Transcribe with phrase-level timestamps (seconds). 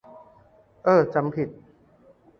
[0.83, 1.49] เอ้อ จำผิด